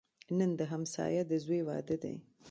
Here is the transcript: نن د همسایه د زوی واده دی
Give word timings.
نن 0.37 0.51
د 0.59 0.61
همسایه 0.71 1.23
د 1.31 1.31
زوی 1.43 1.61
واده 1.67 1.95
دی 2.03 2.15